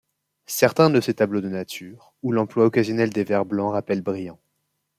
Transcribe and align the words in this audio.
Certains 0.47 0.89
de 0.89 0.99
ses 0.99 1.13
tableaux 1.13 1.41
de 1.41 1.47
nature, 1.47 2.15
ou 2.23 2.31
l'emploi 2.31 2.65
occasionnel 2.65 3.11
des 3.11 3.23
vers 3.23 3.45
blancs 3.45 3.73
rappellent 3.73 4.01
Bryant. 4.01 4.39